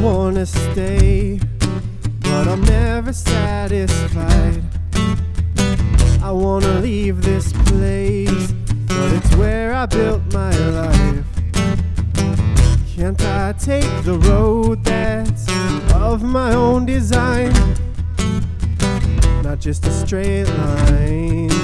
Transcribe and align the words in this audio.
wanna 0.00 0.46
stay, 0.46 1.40
but 2.20 2.48
I'm 2.48 2.62
never 2.64 3.12
satisfied. 3.12 4.62
I 6.22 6.30
wanna 6.32 6.80
leave 6.80 7.22
this 7.22 7.52
place, 7.52 8.52
but 8.86 9.12
it's 9.12 9.34
where 9.36 9.72
I 9.72 9.86
built 9.86 10.22
my 10.32 10.50
life. 10.80 11.24
Can't 12.94 13.22
I 13.22 13.52
take 13.52 13.90
the 14.04 14.18
road 14.18 14.84
that's 14.84 15.46
of 15.94 16.22
my 16.22 16.52
own 16.54 16.86
design? 16.86 17.52
Not 19.42 19.60
just 19.60 19.86
a 19.86 19.92
straight 19.92 20.44
line. 20.44 21.55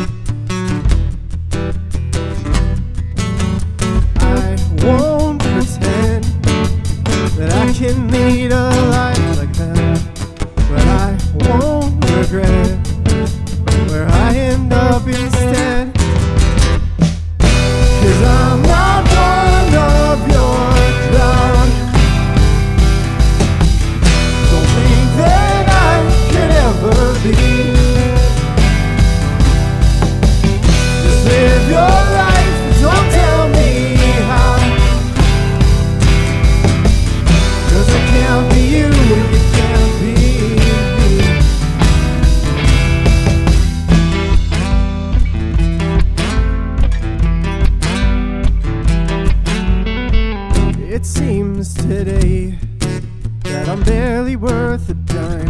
That 53.62 53.70
I'm 53.70 53.82
barely 53.84 54.34
worth 54.34 54.90
a 54.90 54.94
dime. 54.94 55.48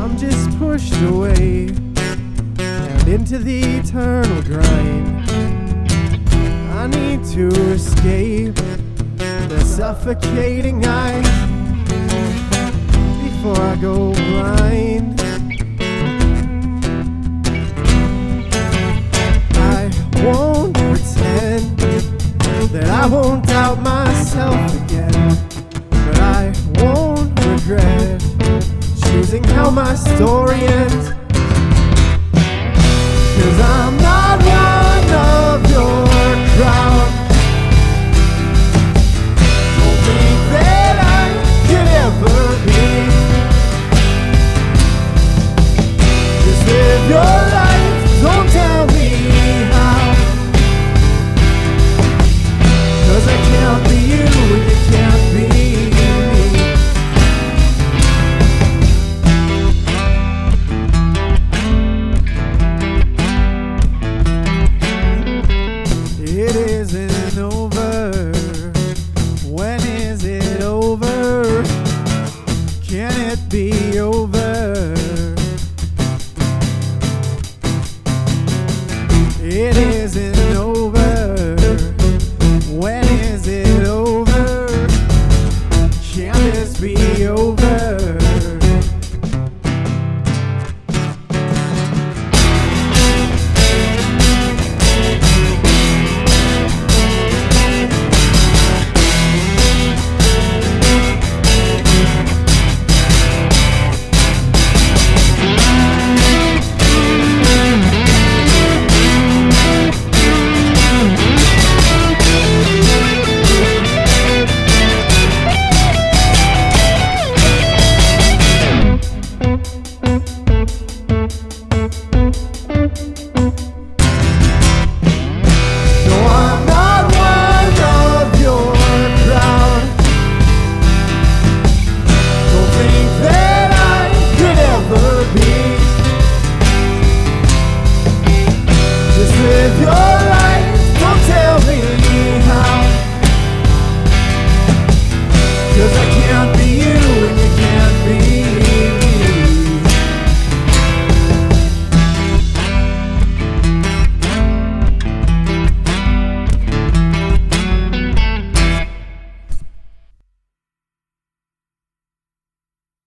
I'm 0.00 0.16
just 0.16 0.56
pushed 0.60 0.94
away 1.02 1.70
and 2.58 3.08
into 3.08 3.38
the 3.38 3.60
eternal 3.78 4.42
grind. 4.42 5.28
I 6.70 6.86
need 6.86 7.24
to 7.32 7.48
escape 7.72 8.54
the 9.48 9.60
suffocating 9.64 10.86
eyes 10.86 11.26
before 13.24 13.60
I 13.60 13.76
go 13.80 14.12
blind. 14.12 15.20
I 19.56 19.90
won't 20.22 20.74
pretend 20.74 21.76
that 22.70 22.88
I 23.02 23.06
won't 23.08 23.44
doubt 23.48 23.80
myself 23.82 24.54
again, 24.84 25.13
choosing 29.34 29.54
how 29.54 29.70
my 29.70 29.94
story 29.94 30.60
ends. 30.60 31.10
Cause 33.36 33.60
I'm 33.60 34.03